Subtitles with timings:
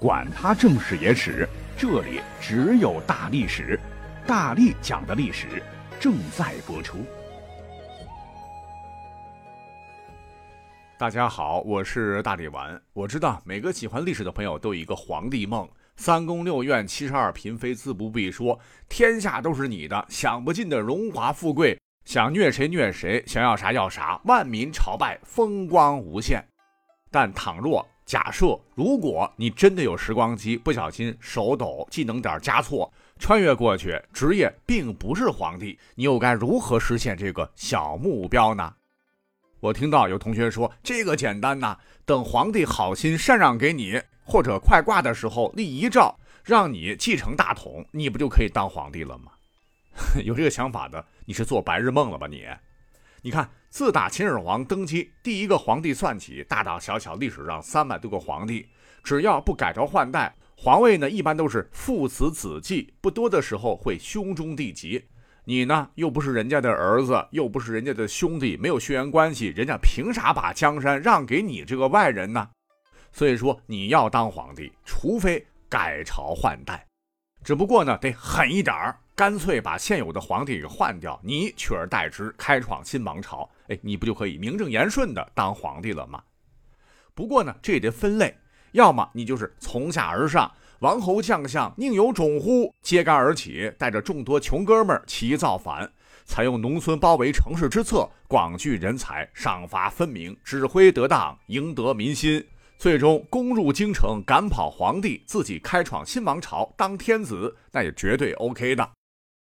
[0.00, 3.76] 管他正史野史，这里只有大历史，
[4.28, 5.60] 大力讲的历史
[5.98, 6.98] 正在播出。
[10.96, 12.80] 大家好，我是大力丸。
[12.92, 18.56] 我知道每个喜欢历史的朋友都有一个皇帝梦：三宫六院七十二嫔妃，自不必说，
[18.88, 26.40] 天下都是你的，享不尽的荣华富贵，想虐谁虐谁，想要啥要啥，万民朝拜，风光无限。
[27.10, 38.72] 但倘若假设，如果你真的有时光机，不小心手抖，技能点加错，穿越过去，职业并不是皇帝，你又该如何实现这个小目标呢？
[39.60, 41.76] 我听到有同学说，这个简单呐，
[42.06, 49.32] 等皇帝好心禅让给你，或者快挂的时候立遗诏，让你继承大统，你不就可以当皇帝了吗？
[50.24, 52.46] 有这个想法的，你是做白日梦了吧你？
[53.22, 58.68] 你看，自打秦始皇登基第一个皇帝算起，大大小小历史上三百多个皇帝，
[59.02, 65.04] 只要不改朝换代，皇位呢一般都是父慈子继，不多的时候会兄终弟及。
[65.44, 72.48] 你呢又不是人家的儿子，又不是人家的兄弟，没有血缘关系，人家凭啥把江山让给你这个外人呢？
[73.10, 76.86] 所以说你要当皇帝，除非改朝换代，
[77.42, 79.00] 只不过呢得狠一点儿。
[79.18, 86.22] 干脆把现有的皇帝给换掉，你取而代之，开创新王朝，哎，你不就可以名正言顺的当皇帝了吗？
[87.16, 88.38] 不过呢，这也得分类，
[88.70, 92.72] 要么你就是从下而上，王侯将相宁有种乎？
[92.80, 95.90] 揭竿而起，带着众多穷哥们儿起义造反，
[96.24, 102.46] 采用农村包围城市之策，广聚人才，赏罚分明，指挥得当，赢得民心，
[102.78, 108.88] 最终攻入京城，赶跑皇帝，自己开创新王朝，当天子，那也绝对 OK 的。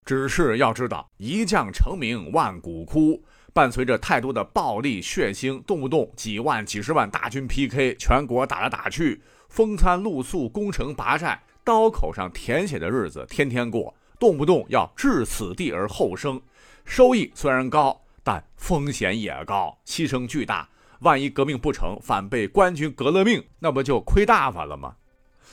[0.09, 9.20] 只是要知道，一将成名万骨枯，伴随着太多的暴力血腥，动不动几万、几十万大军 PK，全国打来打去，
[9.51, 16.41] 风餐露宿，攻城拔寨，刀口上舔血的日子天天过，动不动要置此地而后生，
[16.86, 20.67] 收益虽然高，但风险也高，牺牲巨大。
[21.01, 24.97] 万一革命不成，反被官军革了命，那不就亏大发了吗？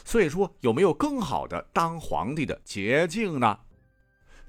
[0.05, 3.59] 所以说，有没有更好的当皇帝的捷径呢？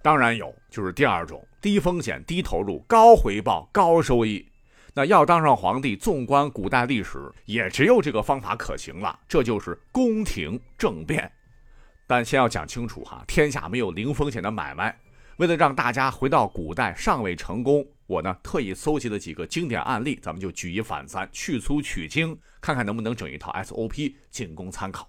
[0.02, 4.46] 当然有，就是第二种低风险、低投入、高回报、高收益。
[4.94, 11.30] 那要当上皇帝，纵观古代历史，也只有这个方法可行了，这就是宫廷政变。
[12.06, 14.96] 但先要讲清楚哈，天下没有零风险的买卖。
[15.36, 25.06] 为了让大家回到古代尚未成功，我呢特意搜集了几个经典案例，咱们就举一反三，去粗取精，看看能不能整一套 SOP 仅供参考。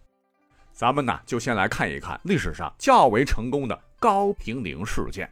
[0.74, 3.80] 咱们呢就先来看一看历史上较为成功的。
[4.00, 5.28] 高平陵事件，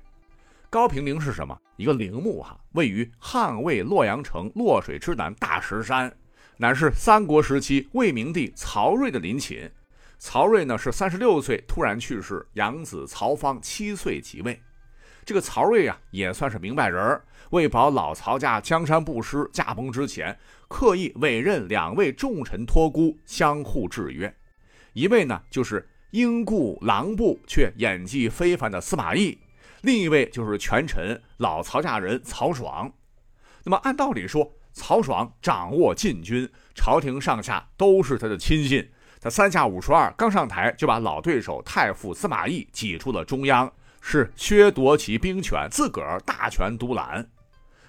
[0.72, 1.56] 高平陵是什么？
[1.76, 6.12] 一个陵墓哈，位于汉魏洛阳城洛水之南大石山，
[6.58, 9.72] 乃是三国时期魏明帝曹睿的陵寝。
[10.18, 14.60] 曹睿呢是三十六岁突然去世，养子曹芳七岁即位。
[15.24, 20.36] 这个曹睿啊也算是明白人儿，为保老曹家江山不失，驾崩之前
[20.68, 24.36] 刻意委任两位重臣托孤，相互制约。
[24.94, 25.88] 一位呢就是。
[26.16, 29.38] 英故狼部却演技非凡的司马懿，
[29.82, 32.90] 另一位就是权臣老曹家人曹爽。
[33.66, 38.90] 那么按道理说，曹爽掌握禁军，朝廷上下都是他的亲信。
[39.20, 47.28] 他三下五除二，刚上台就把老对手太傅司马懿挤出了中央，是削夺其兵权，自个儿大权独揽。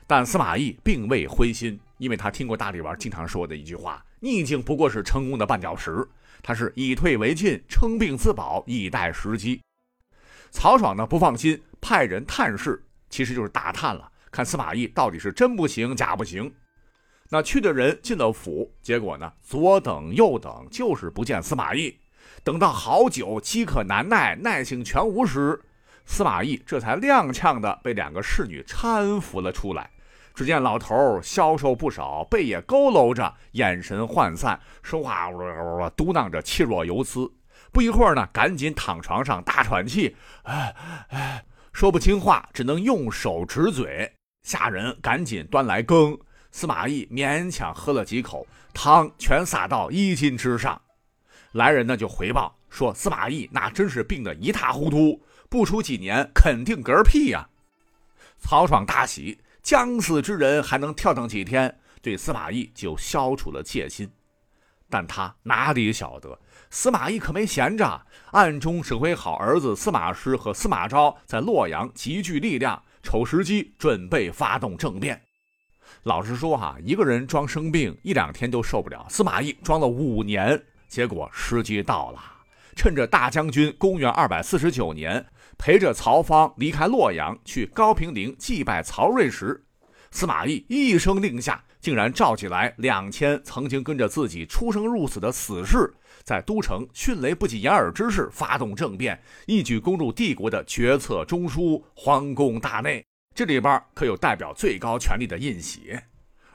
[0.08, 6.04] 但司马懿并未灰心，因为他听过大力丸经常说的一句话：“逆境不过是成功的绊脚石。”
[6.46, 9.60] 他是以退为进，称病自保，以待时机。
[10.52, 12.80] 曹爽呢不放心，派人探视，
[13.10, 16.54] 其实就是打探了，看司马懿到底是真不行，假不行。
[17.30, 21.98] 那去的人进了府，结果呢左等右等，就是不见司马懿。
[22.44, 25.60] 等到好久，饥渴难耐，耐性全无时，
[26.04, 29.90] 司马懿这才踉跄的被两个侍女搀扶了出来。
[30.36, 37.32] 只见老头消瘦不少，背也佝偻着，眼神涣散，说话呜呜嘟囔着，气若游丝。
[37.72, 40.76] 不一会儿呢，赶紧躺床上大喘气，哎
[41.08, 44.12] 哎，说不清话，只能用手指嘴。
[44.42, 46.16] 下人赶紧端来羹，
[46.52, 50.78] 司马懿勉强喝了几口，汤全洒到衣襟之上。
[51.52, 55.18] 来人呢就回报说，司马懿那真是病得一塌糊涂，
[55.48, 57.48] 不出几年肯定嗝屁呀。
[58.38, 59.38] 曹爽大喜。
[59.66, 64.08] 将死之人还能跳腾几天，对司马懿就消除了戒心。
[64.88, 66.38] 但他哪里晓得，
[66.70, 75.20] 司马懿可没闲着，暗中指挥好儿子司马师和司马昭在洛阳集聚力量，瞅时机准备发动政变。
[76.04, 82.22] 老实说哈，一个人装生病一两天都受不了，司马懿装了五年，结果时机到了，
[82.76, 85.26] 趁着大将军公元二百四十九年
[85.58, 89.64] 陪着曹芳离开洛阳去高平陵祭拜曹睿时，
[90.10, 95.92] 司马懿一声令下，竟然召集来两千曾经跟着自己出生入死的死士，
[96.22, 103.04] 在都城迅雷不及掩耳之势发动政变，一举攻入帝国的决策中枢皇宫大内。
[103.34, 105.94] 这里边可有代表最高权力的印玺。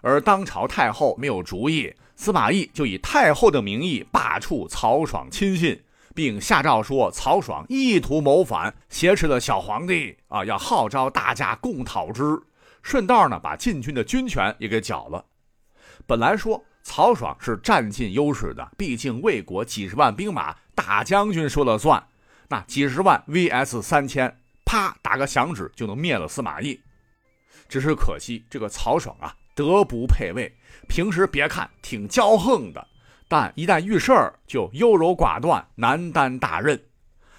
[0.02, 5.80] 而当朝太后没有主意，司马懿就以太后的名义罢黜曹爽亲信，
[6.14, 12.40] 并下诏说曹爽意图谋反，挟持了小皇帝啊，要号召大家共讨之。
[12.82, 15.26] 顺道呢，把禁军的军权也给缴了。
[16.08, 22.04] 本来说曹爽是占尽优势的，毕竟魏国几十万兵马，大将军说了算。
[22.48, 26.80] 那几十万 VS 三千，啪打个响指就能灭了司马懿。
[27.70, 29.36] 只是可惜这个曹爽啊。
[29.54, 30.52] 德不配位，
[30.88, 32.88] 平时别看挺骄横的，
[33.32, 36.78] 但一旦遇事儿就优柔寡断，难担大任。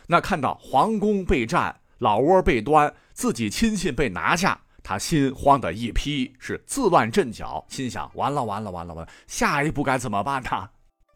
[0.07, 10.71] 那看到皇宫被占，老窝被端，自己亲信被拿下，他心慌的一批，是自乱阵脚，心想：完了完了完了完了，下一步该怎么办呢？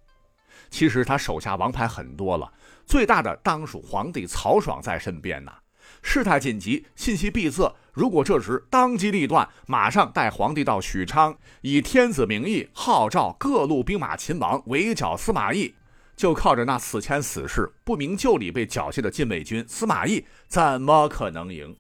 [0.69, 2.53] 其实他手下王牌很多了，
[2.85, 5.55] 最大的当属皇帝曹爽在身边呐。
[6.03, 7.75] 事态紧急，信息闭塞。
[7.97, 15.75] 如果这时当机立断，马上带皇帝到许昌，以天子名义号召各路兵马秦王围剿司马懿，
[16.15, 21.75] 就靠着那死签死士、不明就里被缴械的禁卫军，司马懿怎么可能赢？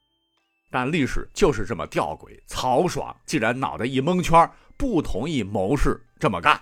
[0.71, 6.59] 但历史就是这么吊诡，曹爽竟然脑袋一蒙圈，不同意谋士这么干，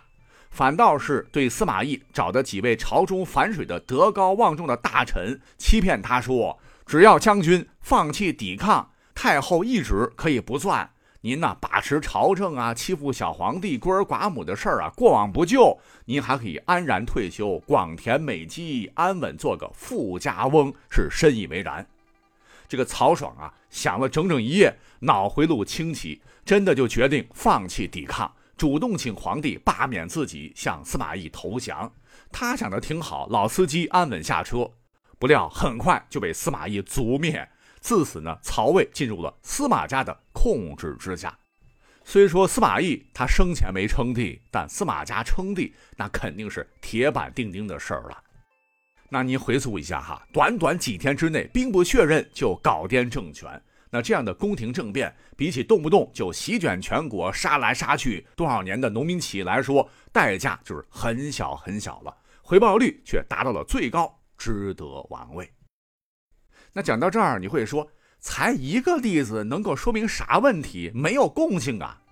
[0.50, 6.58] 反倒是对司马懿找的几位朝中反水的德高望重的大臣，欺骗他说。
[6.86, 10.90] 只要将军放弃抵抗，太后一旨可以不算。
[11.20, 15.80] 您呢，把持朝政啊，欺负小皇帝、孤儿寡母的事儿啊，过往不咎。
[16.04, 21.86] 您还可以安然退休，广田美姬，安稳做个富家翁，是深以为然。
[22.68, 31.90] 这个曹爽啊，想了整整一夜，脑回路清奇，真的就决定放弃抵抗，主动请皇帝罢免自己，向司马懿投降。
[32.30, 34.70] 他想的挺好，老司机安稳下车。
[35.18, 37.48] 不料很快就被司马懿族灭，
[37.84, 41.38] 自此呢，曹魏进入了司马家的控制之下。
[42.02, 48.18] 虽说司马懿他生前没称帝，但司马家称帝那肯定是铁板钉钉的事儿了。
[49.10, 64.18] 那您回溯一下哈，短短几天之内，兵不血刃就搞颠政权，那这样的宫廷政变，比起动不动就席卷全国、杀来杀去多少年的农民起义来说，代价就是很小很小了，回报率却达到了最高。
[64.38, 65.46] 值得玩味。
[66.76, 67.88] 那讲到这儿，你会说，
[68.18, 70.90] 才一个例子能够说明啥问题？
[70.92, 72.02] 没有共性啊！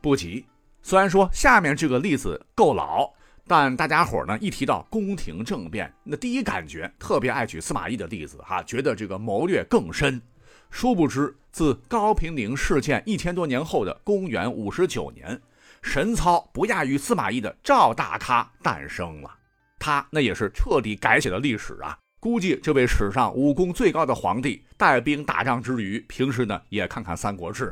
[0.00, 0.46] 不急，
[0.82, 3.12] 虽然说下面这个例子够老，
[3.46, 10.22] 但大家伙呢一提到宫廷政变，那第一感觉特别爱举司马懿的例子哈，觉得这个谋略更深。
[10.70, 15.40] 殊不知，自高平陵事件一千多年后的公元五十九年，
[15.82, 19.30] 神操不亚于司马懿的赵大咖诞生了。
[19.78, 21.98] 他那也是彻底改写了历史啊！
[22.24, 27.66] 估计这位史上武功最高的皇帝，带兵打仗之余，平时呢也看看《三国志》，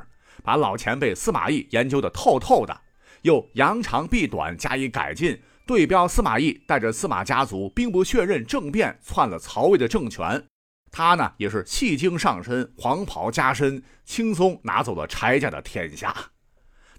[0.45, 2.81] 把老前辈司马懿研究的透透的，
[3.23, 10.45] 又扬长避短加以改进，对标司马懿带着司马家族兵不血刃政变篡了曹魏的政权，
[10.91, 16.15] 他呢也是戏精上身，黄袍加身，轻松拿走了柴家的天下。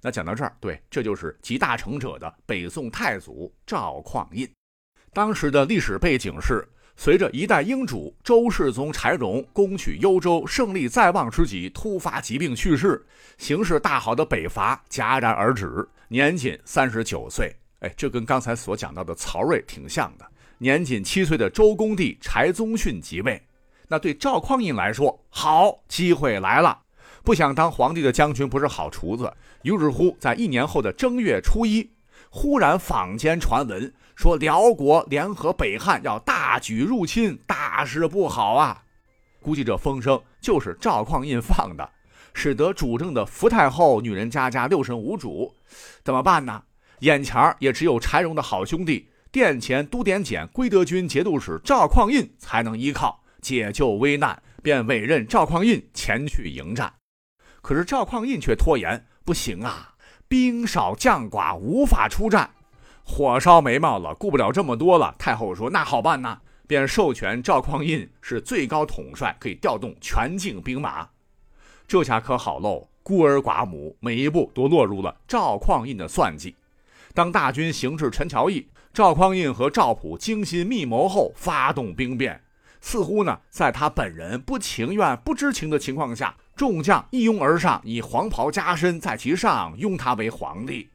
[0.02, 4.50] 那讲到这儿，对，这就是集大成者的北宋太祖赵匡胤。
[5.14, 13.04] 当时的历史背景是，随着一代英主周世宗柴荣攻取幽州胜利在望之际，突发疾病去世，
[13.38, 17.54] 形势大好的北伐戛然而止，年仅三十九岁。
[17.80, 20.26] 哎，这跟刚才所讲到的曹睿挺像的。
[20.60, 23.42] 年仅七岁的周公帝柴宗训即位，
[23.90, 26.80] 那对赵匡胤来说，好机会来了。
[27.24, 29.34] 不想当皇帝的将军不是好厨子，
[29.64, 31.90] 于是乎，在一年后的正月初一，
[32.36, 33.94] 忽然坊间传闻。
[34.16, 38.84] 说辽国联合北汉要大举入侵，大事不好啊！
[39.40, 41.88] 估计这风声就是赵匡胤放的，
[42.34, 45.54] 使得主政的福太后女人家家六神无主，
[46.04, 46.64] 怎么办呢？
[47.02, 56.92] 眼前也只有柴荣的好兄弟殿前都点检归德军节度使赵匡胤才能依靠解救危难，便委任赵匡胤前去迎战。
[57.62, 59.93] 可是赵匡胤却拖延，不行啊，
[60.34, 62.50] 兵少将寡，无法出战。
[63.04, 65.14] 火烧眉毛了，顾不了这么多了。
[65.20, 71.08] 太后说：“那好办呐，便授权赵匡胤是最高统帅，可以调动全境兵马。
[71.88, 76.56] 这下可好喽，孤儿寡母每一步都落入了赵匡胤的算计。
[77.14, 82.42] 当大军行至陈桥驿，赵匡胤和赵普精心密谋后发动兵变，
[82.82, 90.90] 似乎呢，在他本人不情愿、不知情的情况下，众将一拥而上，以黄袍加身在其上，拥他为皇帝。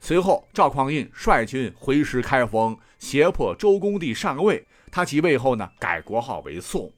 [0.00, 4.66] 随后，赵匡胤率军回师开封，胁迫周公帝上位。
[4.90, 6.92] 他即位后呢，改国号为宋。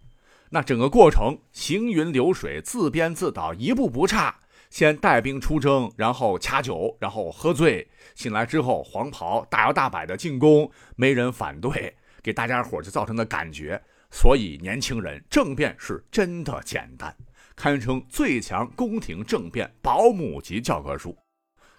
[0.51, 4.37] 那整个过程行云流水，自编自导，一步不差。
[4.71, 13.81] 先带兵出征，然后掐酒，然后喝醉，醒来之后黄袍大摇大摆的进攻，没人反对，给大家伙就造成的感觉。
[14.11, 17.15] 所以年轻人政变是真的简单，
[17.57, 21.17] 堪称最强宫廷政变保姆级教科书。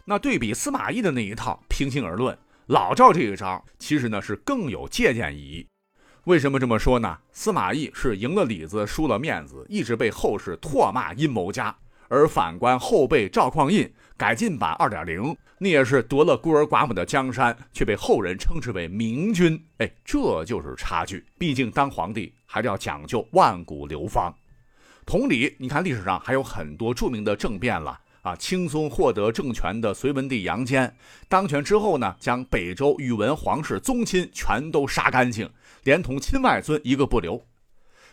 [0.06, 5.68] 那对比司马懿的那一套，平心而论，老赵这一招其实呢是更有借鉴意义。
[6.26, 7.18] 为什么这么说呢？
[7.32, 11.76] 司马懿是赢了里子，输了面子，一直被后世唾骂阴谋家。
[12.08, 19.60] 而反观后辈赵匡胤改进版二点零，那也是夺了孤儿寡母的江山，却被后人称之为明君。
[19.80, 21.26] 哎，这就是差距。
[21.40, 24.32] 毕竟当皇帝还是要讲究万古流芳。
[25.06, 30.92] 同理，你看历史上还有很多著名的政变了啊，轻松获得政权的隋文帝杨坚，
[31.30, 35.48] 当权之后呢，将北周宇文皇室宗亲全都杀干净，
[35.84, 37.46] 连同亲外孙一个不留。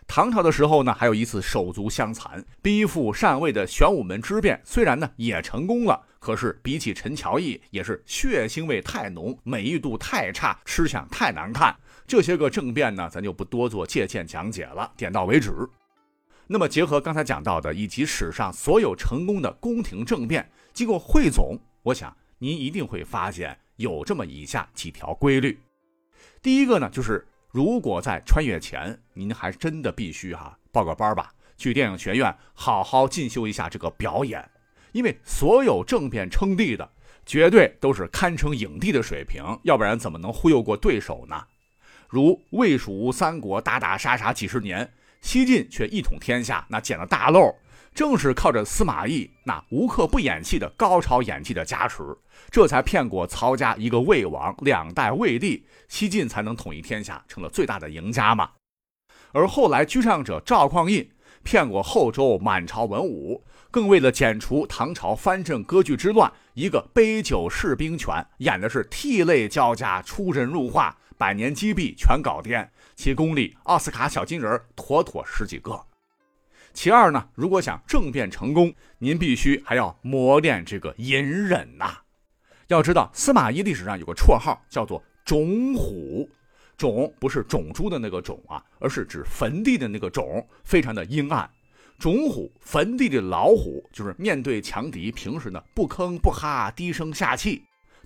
[0.07, 11.75] 唐朝的时候呢，还有一次手足相残、逼父禅位的玄武门之变，虽然呢也成功了，可是比起陈乔义，也是血腥味太浓、美誉度太差、吃相太难看。
[12.07, 15.51] 这些个政变呢，咱就不多做借鉴讲解了，点到为止。
[16.53, 25.59] 那么结合刚才讲到的，以及史上所有成功的宫廷政变，经过汇总，我想您一定会发现有这么以下几条规律。
[26.41, 27.27] 第一个呢，就是。
[27.55, 34.43] 如果在穿越前，您还真的必须哈报个班吧，去电影学院好好进修一下这个表演，
[34.93, 36.91] 因为所有政变称帝的，
[37.27, 41.45] 绝对都是堪称影帝的水平，要不然怎么能忽悠过对手呢？
[42.09, 44.91] 如魏蜀吴三国打打杀杀几十年，
[45.23, 47.55] 西晋却一统天下，那捡了大漏。
[47.95, 52.03] 正是靠着司马懿那无刻不演戏的高超演技的加持，
[52.51, 58.49] 这才骗过曹家一个魏王，两代魏帝，西晋才能统一天下，成了最大的赢家嘛。
[59.33, 61.07] 而后来居上者赵匡胤
[61.43, 75.81] 骗过后周满朝文武，更为了剪除唐朝藩镇割据之乱，一个杯酒释兵权，演的是涕泪交加，出神入化，百年积弊全搞掂，其功力奥斯卡小金人妥妥十几个。
[76.73, 81.99] 其二呢，如果想政变成功，您必须还要磨练这个隐忍呐。
[82.67, 86.29] 要知道，司马懿历史上有个绰号叫做“种虎”，
[86.77, 91.49] 种不是种猪的那个种啊，而是指坟地的那个种，非常的阴暗。
[92.01, 97.63] 种虎，坟地的老虎，就是面对强敌，平时呢不吭不哈，低声下气，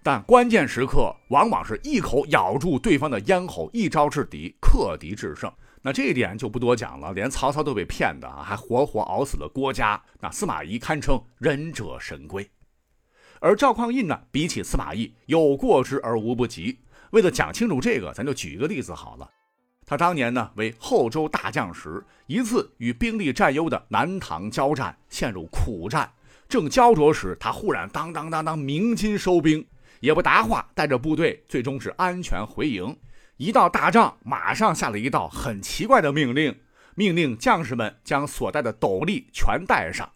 [0.06, 5.52] 但关键时刻往往是一口咬住对方的咽喉，一招制敌，克敌制胜。
[5.82, 10.00] 那这一点就不多讲了，连曹操都被骗的啊，还活活熬死了郭嘉。
[10.20, 12.48] 那司马懿堪称忍者神龟，
[13.40, 16.78] 而赵匡胤呢，比起司马懿有过之而无不及。
[17.10, 19.28] 为了讲清楚这个，咱就举一个例子好了。
[19.84, 26.08] 他当年呢为后周大将时，一次与兵力占优的南唐交战，陷入苦战，
[26.48, 29.66] 正焦灼时，他忽然当当当当鸣金收兵，
[30.06, 32.96] 也不答话，带着部队最终是安全回营。
[33.38, 36.60] 一到大帐，马上下了一道很奇怪的命令，
[36.94, 40.08] 命令将士们将所带的斗笠全戴上。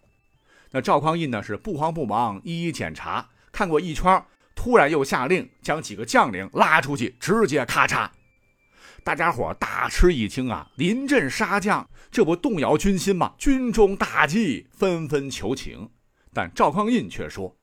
[0.69, 4.23] 那赵匡胤呢是不慌不忙，一一检查，看过一圈，
[4.55, 8.09] 突然又下令将几个将领拉出去，直接咔嚓。
[9.03, 10.71] 大家伙大吃一惊啊！
[10.75, 13.33] 临阵杀将，这不动摇军心吗？
[13.37, 15.89] 军中大忌，纷纷求情。
[16.33, 17.53] 但赵匡胤却说，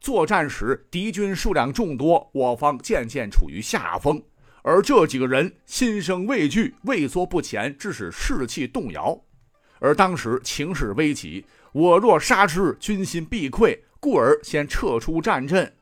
[0.00, 4.22] 作战时敌军数量众多，我方渐渐处于下风。
[4.62, 9.18] 而这几个人心生畏惧，畏缩不前，致使士气动摇。
[9.80, 15.72] 而当时情势危急，我若杀之，军心必溃，故而先撤出战阵。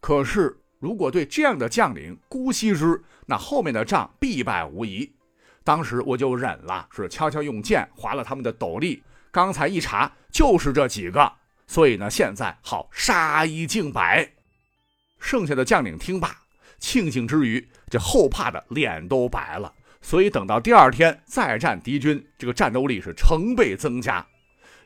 [0.00, 5.12] 可是，如果对这样的将领姑息之，那后面的仗必败无疑。
[5.64, 9.02] 当时我就忍了，是悄悄用剑划了他们的斗笠。
[9.32, 11.32] 刚才一查，就是这几个，
[11.66, 14.30] 所以呢，现在好杀一儆百。
[15.18, 16.36] 剩下的将领听罢。
[16.78, 19.72] 庆幸之余，这后怕的脸都白了。
[20.02, 24.26] 所以等到第二天再战敌军，这个战斗力是成倍增加。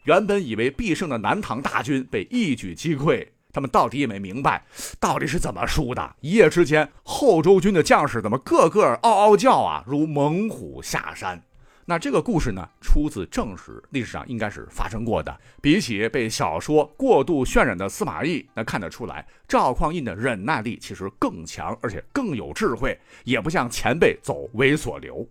[0.05, 4.65] 原本以为必胜的南唐大军被一举击溃，他们到底也没明白
[5.01, 6.15] 到底是怎么输的。
[6.21, 11.43] 一夜之间，后周军的将士怎么个个嗷嗷叫啊，如猛虎下山？
[11.90, 15.35] 那这个故事呢，出自正史，历史上应该是发生过的。
[15.62, 25.26] 比起被小说过度渲染的司马懿，那看得出来，赵匡胤的忍耐力其实更强，而且更有智慧，也不像前辈走猥琐流。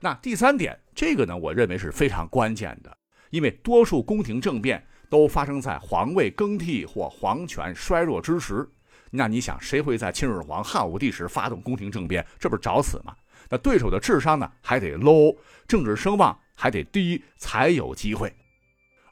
[0.00, 2.96] 那第三点，这个呢，我认为是非常关键的，
[3.28, 8.66] 因为多数宫廷政变都发生在皇位更替或皇权衰弱之时。
[9.10, 12.26] 那你想，谁会在秦始皇、汉武帝时发动宫廷政变？
[12.38, 13.14] 这不是找死吗？
[13.50, 15.36] 那对手的智商呢，还得 low，
[15.66, 18.32] 政治声望还得低，才有机会。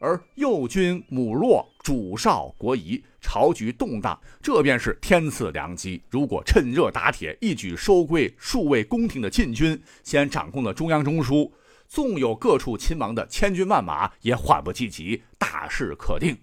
[0.00, 6.02] 而右军母弱，主少国疑，朝局动荡，这便是天赐良机。
[6.10, 11.48] 如果趁热打铁，一举收归数位宫廷的禁军，先掌控了中央中枢，
[11.86, 16.36] 纵有各处亲王的千军万马，也缓不济急，大事可定。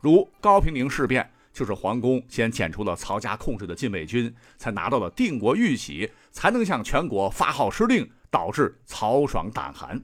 [0.00, 1.30] 如高平陵事变。
[1.56, 9.98] 就是皇宫先剪除了曹家控制的禁卫军，才拿到了定国玉玺，才能向全国发号施令，导致曹爽胆寒。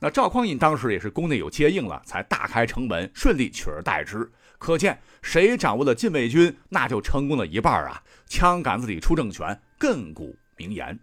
[0.00, 4.28] 那赵匡胤当时也是宫内有接应了，才大开城门，顺利取而代之。
[4.58, 8.02] 可见谁掌握了禁卫军，那就成功了一半啊！
[8.26, 10.98] 枪杆子里出政权，亘古名言。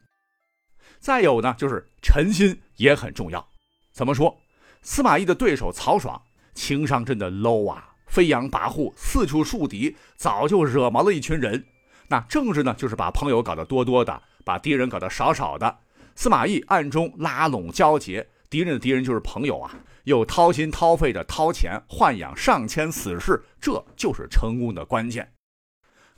[1.00, 3.48] 再有呢，就是臣心也很重要。
[3.94, 4.38] 怎么说？
[4.82, 6.22] 司马懿的对手曹爽，
[6.54, 7.91] 情商真的 low 啊！
[8.12, 11.66] 飞扬跋扈，四处树敌，早就惹毛了一群人。
[12.10, 15.78] 那政治呢，就是把朋友搞得多多的，把敌人搞得少少的。
[16.14, 25.32] 司马懿暗中拉拢交结，敌人的敌人就是朋友啊，又掏心掏肺的掏钱豢养上千死士，这就是成功的关键。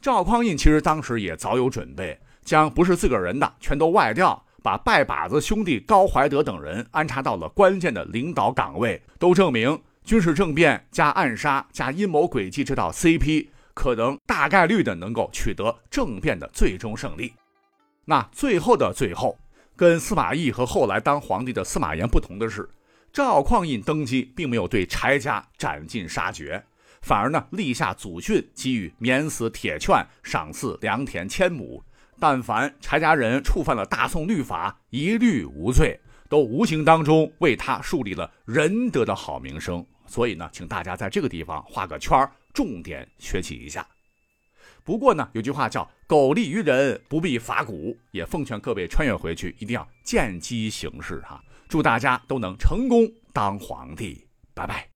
[0.02, 9.80] 赵匡胤其实当时也早有准备，将不是自个儿人的全都外调，把拜把子兄弟高怀德等人安插到了关键的领导岗位，都证明。
[10.04, 17.34] 军事政变加暗杀加阴谋诡计这道 CP，可能大概率的能够取得政变的最终胜利。
[18.06, 19.40] 那最后的最后，
[19.78, 22.70] 跟司马懿和后来当皇帝的司马炎不同的是，
[23.14, 26.62] 赵匡胤登基并没有对柴家斩尽杀绝，
[27.02, 31.82] 反而呢立下祖训，给予免死铁券，赏赐良田千亩。
[32.20, 39.86] 但凡柴家人触犯了大宋律法，一律无罪，都无形当中为他树立了仁德的好名声。
[40.14, 43.84] 所以呢，请大家在这个地方画个圈儿重点学习一下。
[44.84, 51.44] 不过呢，有句话叫“苟利于人，不必伐古”，也奉劝各位穿越回去一定要见机行事哈。
[51.68, 54.93] 祝大家都能成功当皇帝，拜拜。